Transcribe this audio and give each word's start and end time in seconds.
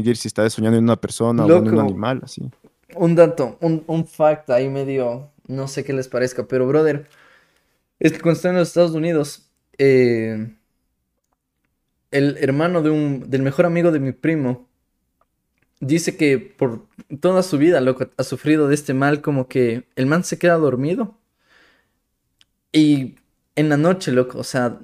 distinguir 0.00 0.16
si 0.16 0.28
está 0.28 0.48
soñando 0.50 0.78
en 0.78 0.84
una 0.84 0.96
persona 0.96 1.44
o 1.44 1.56
en 1.56 1.68
un 1.68 1.80
animal, 1.80 2.20
así. 2.24 2.42
Un 2.94 3.14
dato, 3.14 3.56
un, 3.60 3.84
un 3.86 4.06
fact 4.06 4.50
ahí 4.50 4.68
medio, 4.68 5.30
no 5.46 5.68
sé 5.68 5.84
qué 5.84 5.92
les 5.92 6.08
parezca, 6.08 6.46
pero 6.46 6.66
brother, 6.66 7.08
es 7.98 8.12
que 8.12 8.20
cuando 8.20 8.36
están 8.36 8.52
en 8.52 8.58
los 8.58 8.68
Estados 8.68 8.92
Unidos, 8.92 9.48
eh, 9.78 10.50
el 12.10 12.36
hermano 12.38 12.82
de 12.82 12.90
un, 12.90 13.30
del 13.30 13.42
mejor 13.42 13.66
amigo 13.66 13.92
de 13.92 14.00
mi 14.00 14.12
primo, 14.12 14.66
dice 15.80 16.16
que 16.16 16.38
por 16.38 16.86
toda 17.20 17.42
su 17.42 17.58
vida, 17.58 17.80
loco, 17.80 18.08
ha 18.16 18.22
sufrido 18.22 18.68
de 18.68 18.74
este 18.74 18.94
mal, 18.94 19.20
como 19.22 19.48
que 19.48 19.84
el 19.96 20.06
man 20.06 20.24
se 20.24 20.38
queda 20.38 20.54
dormido. 20.54 21.16
Y 22.72 23.16
en 23.56 23.68
la 23.68 23.76
noche, 23.76 24.12
loco, 24.12 24.38
o 24.38 24.44
sea, 24.44 24.78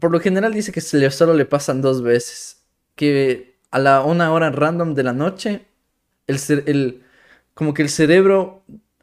por 0.00 0.10
lo 0.10 0.20
general 0.20 0.52
dice 0.54 0.72
que 0.72 0.80
se 0.80 0.98
le, 0.98 1.10
solo 1.10 1.34
le 1.34 1.46
pasan 1.46 1.82
dos 1.82 2.02
veces. 2.02 2.64
Que 2.94 3.55
a 3.70 3.78
la 3.78 4.02
una 4.02 4.32
hora 4.32 4.50
random 4.50 4.94
de 4.94 5.02
la 5.02 5.12
noche, 5.12 5.66
el, 6.26 6.38
el 6.66 7.02
como 7.54 7.74
que 7.74 7.82
el 7.82 7.88
cerebro, 7.88 8.62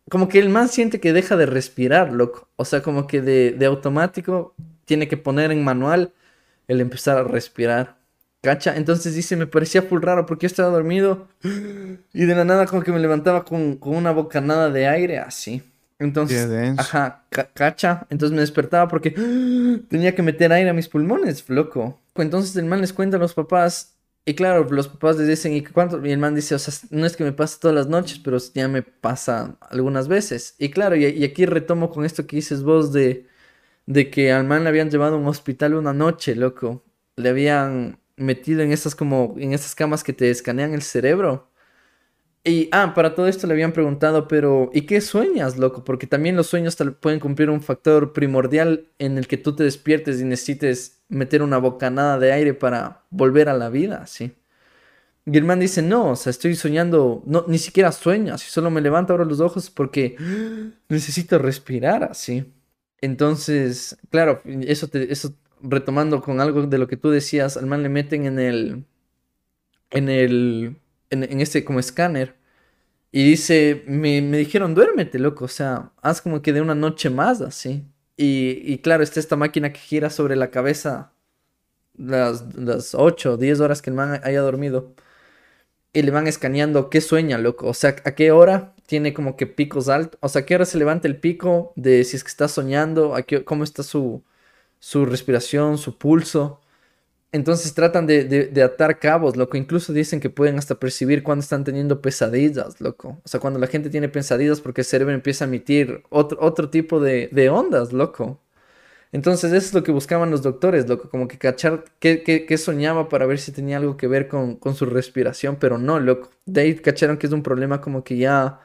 como 0.09 0.27
que 0.27 0.39
el 0.39 0.49
man 0.49 0.69
siente 0.69 0.99
que 0.99 1.13
deja 1.13 1.35
de 1.35 1.45
respirar, 1.45 2.11
loco. 2.13 2.49
O 2.55 2.65
sea, 2.65 2.81
como 2.81 3.07
que 3.07 3.21
de, 3.21 3.51
de 3.51 3.65
automático 3.65 4.55
tiene 4.85 5.07
que 5.07 5.17
poner 5.17 5.51
en 5.51 5.63
manual 5.63 6.13
el 6.67 6.81
empezar 6.81 7.17
a 7.17 7.23
respirar. 7.23 7.97
¿Cacha? 8.43 8.75
Entonces 8.75 9.15
dice, 9.15 9.37
me 9.37 9.47
parecía 9.47 9.83
full 9.83 10.01
raro 10.01 10.25
porque 10.25 10.43
yo 10.43 10.47
estaba 10.47 10.69
dormido 10.69 11.29
y 12.13 12.25
de 12.25 12.35
la 12.35 12.43
nada 12.43 12.65
como 12.65 12.83
que 12.83 12.91
me 12.91 12.99
levantaba 12.99 13.45
con, 13.45 13.79
una 13.81 14.11
bocanada 14.11 14.69
de 14.69 14.85
aire 14.85 15.19
así. 15.19 15.63
Entonces, 15.97 16.49
ajá, 16.77 17.23
cacha. 17.53 18.05
Entonces 18.09 18.35
me 18.35 18.41
despertaba 18.41 18.89
porque 18.89 19.11
tenía 19.89 20.13
que 20.13 20.21
meter 20.21 20.51
aire 20.51 20.69
a 20.69 20.73
mis 20.73 20.89
pulmones, 20.89 21.49
loco. 21.49 22.01
Entonces 22.15 22.53
el 22.57 22.65
man 22.65 22.81
les 22.81 22.91
cuenta 22.91 23.15
a 23.15 23.19
los 23.21 23.33
papás 23.33 23.95
y 24.25 24.35
claro, 24.35 24.63
los 24.71 24.87
papás 24.87 25.17
les 25.17 25.27
dicen, 25.27 25.53
¿y 25.53 25.63
cuánto? 25.63 26.05
Y 26.05 26.11
el 26.11 26.17
man 26.17 26.33
dice, 26.35 26.55
o 26.55 26.59
sea, 26.59 26.73
no 26.91 27.05
es 27.05 27.17
que 27.17 27.25
me 27.25 27.33
pase 27.33 27.57
todas 27.59 27.75
las 27.75 27.87
noches, 27.87 28.19
pero 28.19 28.37
ya 28.53 28.69
me 28.69 28.81
pasa 28.81 29.57
algunas 29.69 30.07
veces. 30.07 30.55
Y 30.59 30.69
claro, 30.69 30.95
y, 30.95 31.23
aquí 31.25 31.45
retomo 31.45 31.89
con 31.89 32.05
esto 32.05 32.25
que 32.25 32.37
dices 32.37 32.63
vos 32.63 32.93
de, 32.93 33.27
de 33.85 34.09
que 34.11 34.31
al 34.31 34.45
man 34.45 34.63
le 34.63 34.69
habían 34.69 34.89
llevado 34.91 35.15
a 35.15 35.19
un 35.19 35.27
hospital 35.27 35.75
una 35.75 35.93
noche, 35.93 36.35
loco. 36.35 36.85
Le 37.17 37.29
habían 37.29 37.99
metido 38.17 38.61
en 38.61 38.71
estas 38.71 38.95
como 38.95 39.35
en 39.37 39.53
estas 39.53 39.75
camas 39.75 40.03
que 40.03 40.13
te 40.13 40.29
escanean 40.29 40.73
el 40.73 40.83
cerebro. 40.83 41.51
Y 42.45 42.67
ah, 42.73 42.93
para 42.93 43.15
todo 43.15 43.27
esto 43.27 43.47
le 43.47 43.53
habían 43.53 43.71
preguntado, 43.71 44.27
pero 44.27 44.69
¿y 44.73 44.81
qué 44.81 44.99
sueñas, 44.99 45.57
loco? 45.57 45.85
Porque 45.85 46.07
también 46.07 46.35
los 46.35 46.47
sueños 46.47 46.75
pueden 46.99 47.21
cumplir 47.21 47.49
un 47.49 47.61
factor 47.61 48.11
primordial 48.11 48.89
en 48.99 49.17
el 49.17 49.27
que 49.27 49.37
tú 49.37 49.55
te 49.55 49.63
despiertes 49.63 50.19
y 50.19 50.25
necesites 50.25 51.03
meter 51.07 51.41
una 51.41 51.57
bocanada 51.57 52.19
de 52.19 52.33
aire 52.33 52.53
para 52.53 53.03
volver 53.11 53.47
a 53.47 53.53
la 53.53 53.69
vida, 53.69 54.07
¿sí? 54.07 54.33
Y 55.25 55.39
dice, 55.39 55.81
no, 55.81 56.11
o 56.11 56.15
sea, 56.17 56.31
estoy 56.31 56.55
soñando, 56.55 57.23
no, 57.25 57.45
ni 57.47 57.57
siquiera 57.57 57.93
sueñas, 57.93 58.45
y 58.45 58.49
solo 58.49 58.69
me 58.69 58.81
levanto 58.81 59.13
ahora 59.13 59.23
los 59.23 59.39
ojos 59.39 59.69
porque 59.69 60.17
necesito 60.89 61.37
respirar 61.37 62.03
así. 62.03 62.51
Entonces, 62.99 63.97
claro, 64.09 64.41
eso, 64.45 64.89
te, 64.89 65.11
eso 65.11 65.33
retomando 65.61 66.21
con 66.21 66.41
algo 66.41 66.63
de 66.67 66.77
lo 66.77 66.87
que 66.87 66.97
tú 66.97 67.09
decías, 67.09 67.55
al 67.55 67.67
man 67.67 67.83
le 67.83 67.89
meten 67.89 68.25
en 68.25 68.39
el, 68.39 68.85
en 69.91 70.09
el, 70.09 70.75
en, 71.13 71.41
este 71.41 71.63
como 71.65 71.79
escáner. 71.79 72.35
Y 73.11 73.23
dice, 73.25 73.83
me, 73.87 74.21
dijeron, 74.21 74.75
duérmete, 74.75 75.19
loco, 75.19 75.45
o 75.45 75.47
sea, 75.47 75.91
haz 76.01 76.21
como 76.21 76.41
que 76.41 76.53
de 76.53 76.61
una 76.61 76.75
noche 76.75 77.09
más, 77.09 77.41
así. 77.41 77.85
Y, 78.17 78.61
y 78.65 78.79
claro, 78.79 79.03
está 79.03 79.19
esta 79.19 79.35
máquina 79.35 79.71
que 79.73 79.79
gira 79.79 80.09
sobre 80.09 80.35
la 80.35 80.51
cabeza 80.51 81.13
las, 81.97 82.55
las 82.55 82.95
8 82.95 83.33
o 83.33 83.37
10 83.37 83.59
horas 83.59 83.81
que 83.81 83.89
el 83.89 83.95
man 83.95 84.19
haya 84.23 84.41
dormido. 84.41 84.93
Y 85.93 86.01
le 86.01 86.11
van 86.11 86.27
escaneando 86.27 86.89
qué 86.89 87.01
sueña, 87.01 87.37
loco. 87.37 87.67
O 87.67 87.73
sea, 87.73 87.95
a 88.03 88.15
qué 88.15 88.31
hora 88.31 88.73
tiene 88.87 89.13
como 89.13 89.37
que 89.37 89.47
picos 89.47 89.89
altos. 89.89 90.19
O 90.21 90.29
sea, 90.29 90.41
a 90.41 90.45
qué 90.45 90.55
hora 90.55 90.65
se 90.65 90.77
levanta 90.79 91.07
el 91.07 91.17
pico 91.19 91.73
de 91.75 92.03
si 92.03 92.15
es 92.17 92.23
que 92.23 92.29
está 92.29 92.47
soñando, 92.47 93.15
cómo 93.45 93.63
está 93.63 93.83
su, 93.83 94.23
su 94.79 95.05
respiración, 95.05 95.77
su 95.77 95.97
pulso. 95.97 96.61
Entonces 97.33 97.73
tratan 97.73 98.05
de, 98.05 98.53
atar 98.63 98.99
cabos, 98.99 99.35
loco. 99.35 99.57
Incluso 99.57 99.91
dicen 99.91 100.19
que 100.19 100.29
pueden 100.29 100.59
hasta 100.59 100.75
percibir 100.79 101.23
cuando 101.23 101.41
están 101.41 101.63
teniendo 101.63 101.99
pesadillas, 101.99 102.79
loco. 102.79 103.19
O 103.25 103.27
sea, 103.27 103.39
cuando 103.39 103.59
la 103.59 103.65
gente 103.67 103.89
tiene 103.89 104.07
pesadillas 104.07 104.61
porque 104.61 104.81
el 104.81 104.85
cerebro 104.85 105.15
empieza 105.15 105.45
a 105.45 105.47
emitir 105.47 106.03
otro, 106.11 106.37
otro 106.41 106.69
tipo 106.69 106.99
de, 106.99 107.49
ondas, 107.51 107.91
loco. 107.91 108.39
Entonces 109.11 109.53
eso 109.53 109.67
es 109.67 109.73
lo 109.75 109.83
que 109.83 109.91
buscaban 109.91 110.31
los 110.31 110.43
doctores, 110.43 110.87
loco. 110.89 111.09
Como 111.09 111.27
que 111.27 111.37
cachar 111.39 111.85
qué, 111.99 112.57
soñaba 112.57 113.09
para 113.09 113.25
ver 113.27 113.39
si 113.39 113.51
tenía 113.51 113.77
algo 113.77 113.97
que 113.97 114.07
ver 114.07 114.27
con, 114.27 114.59
su 114.75 114.85
respiración. 114.85 115.57
Pero 115.59 115.77
no, 115.79 115.99
loco. 115.99 116.31
De 116.45 116.61
ahí 116.61 116.75
cacharon 116.75 117.17
que 117.17 117.27
es 117.27 117.33
un 117.33 117.43
problema 117.43 117.81
como 117.81 118.03
que 118.03 118.17
ya... 118.17 118.59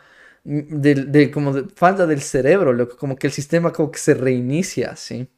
Mm, 0.44 0.80
de, 0.80 1.30
como 1.30 1.52
de 1.54 1.64
falta 1.74 2.06
del 2.06 2.22
cerebro, 2.22 2.72
loco. 2.72 2.96
Como 2.98 3.16
que 3.16 3.28
el 3.28 3.32
sistema 3.32 3.72
como 3.72 3.90
que 3.90 3.98
se 3.98 4.14
reinicia, 4.14 4.96
¿sí? 4.96 5.28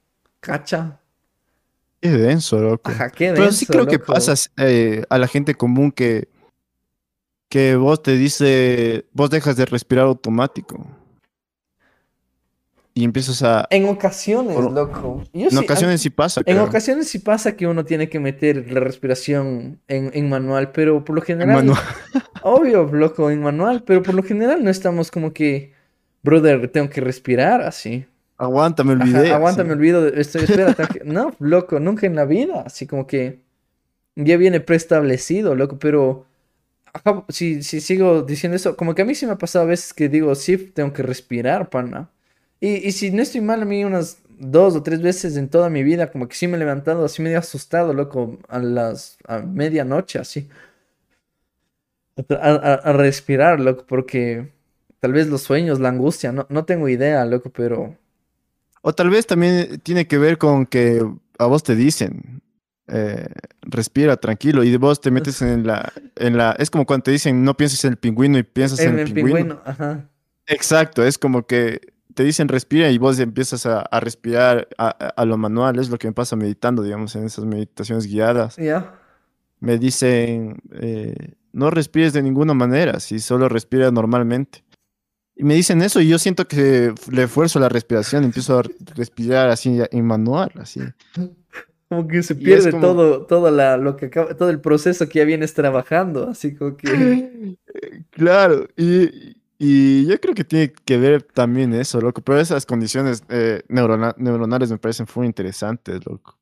¿Cacha? 0.41 1.00
Qué 2.01 2.11
denso, 2.11 2.59
loco. 2.61 2.91
Pero 3.19 3.53
sí 3.53 3.67
creo 3.67 3.87
que 3.87 3.99
pasa 3.99 4.35
eh, 4.57 5.05
a 5.11 5.19
la 5.19 5.29
gente 5.29 5.55
común 5.55 5.93
que, 5.93 6.29
que 7.51 7.77
vos 7.77 8.03
te 8.03 8.17
dice, 8.17 9.05
vos 9.13 9.29
dejas 9.29 9.57
de 9.57 9.67
respirar 9.67 10.07
automático. 10.07 10.87
Y 12.95 13.05
empiezas 13.05 13.43
a... 13.43 13.67
En 13.71 13.89
ocasiones, 13.89 14.57
loco. 14.57 15.23
en 15.33 15.59
ocasiones 15.59 16.01
sí 16.01 16.11
pasa. 16.11 16.43
En 16.45 16.59
ocasiones 16.59 17.09
sí 17.09 17.19
pasa 17.19 17.57
que 17.57 17.67
uno 17.67 17.85
tiene 17.85 18.09
que 18.09 18.19
meter 18.19 18.73
la 18.73 18.81
respiración 18.81 19.81
en, 19.87 20.29
manual, 20.29 20.73
pero 20.73 21.05
por 21.05 21.15
lo 21.15 21.23
general... 21.23 21.61
En 21.61 21.67
manual. 21.67 21.83
obvio, 22.43 22.85
loco, 22.85 23.31
en 23.31 23.43
manual, 23.43 23.85
pero 23.85 24.03
por 24.03 24.15
lo 24.15 24.23
general 24.23 24.65
no 24.65 24.71
estamos 24.71 25.11
como 25.11 25.33
que, 25.33 25.73
brother, 26.23 26.69
tengo 26.69 26.91
que 26.91 27.01
respirar 27.01 27.63
así. 27.63 28.07
Aguanta, 28.41 28.85
me 28.85 28.95
olvidé. 28.95 29.33
aguanta, 29.33 29.65
me 29.65 29.75
olvido. 29.75 30.09
Estoy, 30.09 30.45
espera, 30.45 30.75
no, 31.05 31.35
loco, 31.41 31.79
nunca 31.79 32.07
en 32.07 32.17
la 32.17 32.25
vida. 32.25 32.63
Así 32.65 32.87
como 32.87 33.07
que 33.07 33.41
ya 34.17 34.39
viene 34.39 34.61
preestablecido, 34.61 35.55
loco, 35.55 35.79
pero 35.79 36.25
si, 37.29 37.63
si 37.63 37.83
sigo 37.83 38.23
diciendo 38.23 38.57
eso, 38.57 38.79
como 38.79 38.95
que 38.95 39.03
a 39.03 39.05
mí 39.05 39.15
sí 39.15 39.27
me 39.27 39.33
ha 39.33 39.39
pasado 39.39 39.67
a 39.67 39.69
veces 39.69 39.93
que 39.93 40.09
digo, 40.09 40.35
sí, 40.35 40.57
tengo 40.57 40.91
que 40.95 41.03
respirar, 41.03 41.69
pana. 41.69 42.09
Y, 42.61 42.89
y 42.89 42.93
si 42.93 43.11
no 43.11 43.21
estoy 43.21 43.43
mal, 43.43 43.61
a 43.61 43.67
mí 43.67 43.85
unas 43.85 44.23
dos 44.39 44.75
o 44.75 44.83
tres 44.83 45.03
veces 45.03 45.37
en 45.37 45.51
toda 45.51 45.69
mi 45.69 45.83
vida, 45.83 46.11
como 46.11 46.27
que 46.27 46.35
sí 46.35 46.49
me 46.49 46.57
he 46.57 46.61
levantado 46.61 47.05
así 47.05 47.21
medio 47.21 47.39
asustado, 47.39 47.93
loco, 47.93 48.39
a 48.49 48.59
las 48.59 49.19
a 49.29 49.41
medianoche, 49.41 50.19
así. 50.19 50.49
A, 52.41 52.55
a, 52.55 52.93
respirar, 52.95 53.61
loco, 53.61 53.85
porque 53.87 54.51
tal 54.99 55.13
vez 55.13 55.27
los 55.29 55.43
sueños, 55.43 55.79
la 55.79 55.91
angustia, 55.91 56.33
no, 56.33 56.47
no 56.49 56.65
tengo 56.65 56.89
idea, 56.89 57.25
loco, 57.27 57.51
pero 57.51 57.97
o 58.83 58.93
tal 58.93 59.11
vez 59.11 59.27
también 59.27 59.81
tiene 59.83 60.07
que 60.07 60.19
ver 60.19 60.39
con 60.39 60.67
que 60.67 61.05
a 61.39 61.47
vos 61.47 61.63
te 61.63 61.75
dicen, 61.75 62.43
eh, 62.89 63.29
respira 63.63 64.17
tranquilo 64.17 64.65
y 64.65 64.77
vos 64.77 65.01
te 65.01 65.11
metes 65.11 65.43
en 65.43 65.67
la, 65.67 65.93
en 66.17 66.37
la, 66.37 66.53
es 66.59 66.71
como 66.71 66.87
cuando 66.87 67.05
te 67.05 67.11
dicen 67.13 67.45
no 67.45 67.57
pienses 67.57 67.85
en 67.85 67.93
el 67.93 67.99
pingüino 67.99 68.39
y 68.39 68.43
piensas 68.43 68.81
en, 68.81 68.99
el, 68.99 69.13
pingüino. 69.13 69.61
Ajá. 69.65 70.09
Exacto, 70.47 71.05
es 71.05 71.17
como 71.17 71.47
que 71.47 71.81
te 72.15 72.25
dicen 72.25 72.49
respira 72.49 72.91
y 72.91 72.99
vos 72.99 73.19
empiezas 73.21 73.67
a, 73.67 73.85
respirar 74.01 74.69
a, 74.79 75.25
lo 75.25 75.39
manual, 75.39 75.79
es 75.79 75.89
lo 75.91 75.99
que 75.99 76.09
me 76.09 76.13
pasa 76.13 76.37
meditando, 76.37 76.83
digamos, 76.83 77.15
en 77.15 77.25
esas 77.25 77.45
meditaciones 77.45 78.07
guiadas. 78.07 78.57
Me 79.61 79.79
dicen, 79.79 80.61
eh, 80.73 81.35
no 81.53 81.71
respires 81.71 82.13
de 82.13 82.23
ninguna 82.23 82.55
manera, 82.55 82.99
si 83.01 83.21
solo 83.21 83.49
respira 83.49 83.91
normalmente. 83.91 84.65
Y 85.41 85.43
me 85.43 85.55
dicen 85.55 85.81
eso 85.81 86.03
y 86.03 86.09
yo 86.09 86.19
siento 86.19 86.47
que 86.47 86.93
le 87.11 87.23
esfuerzo 87.23 87.59
la 87.61 87.71
respiración, 87.71 88.25
empiezo 88.25 88.59
a 88.59 88.63
respirar 88.95 89.49
así 89.49 89.79
en 89.91 90.05
manual, 90.05 90.53
así. 90.57 90.81
Como 91.89 92.07
que 92.07 92.23
se 92.23 92.35
pierde 92.35 92.73
todo, 92.73 93.25
todo, 93.25 93.51
la, 93.51 93.79
lo 93.79 93.97
que 93.97 94.09
todo 94.09 94.51
el 94.51 94.61
proceso 94.61 95.09
que 95.09 95.21
ya 95.21 95.25
vienes 95.25 95.55
trabajando, 95.55 96.29
así 96.29 96.55
como 96.55 96.77
que... 96.77 97.57
Claro, 98.11 98.69
y, 98.77 99.35
y 99.59 100.07
yo 100.07 100.21
creo 100.21 100.35
que 100.35 100.45
tiene 100.45 100.75
que 100.85 100.99
ver 100.99 101.23
también 101.23 101.73
eso, 101.73 102.03
loco, 102.03 102.21
pero 102.21 102.39
esas 102.39 102.67
condiciones 102.67 103.23
eh, 103.31 103.63
neuronales 103.69 104.71
me 104.71 104.77
parecen 104.77 105.07
muy 105.15 105.27
interesantes, 105.27 106.05
loco. 106.05 106.39